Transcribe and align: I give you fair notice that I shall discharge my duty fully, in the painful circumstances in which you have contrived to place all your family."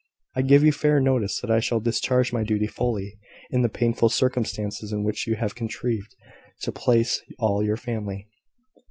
I 0.35 0.41
give 0.41 0.63
you 0.63 0.71
fair 0.71 0.99
notice 0.99 1.39
that 1.41 1.51
I 1.51 1.59
shall 1.59 1.79
discharge 1.79 2.33
my 2.33 2.41
duty 2.43 2.65
fully, 2.65 3.19
in 3.51 3.61
the 3.61 3.69
painful 3.69 4.09
circumstances 4.09 4.91
in 4.91 5.03
which 5.03 5.27
you 5.27 5.35
have 5.35 5.53
contrived 5.53 6.15
to 6.61 6.71
place 6.71 7.21
all 7.37 7.61
your 7.63 7.77
family." 7.77 8.27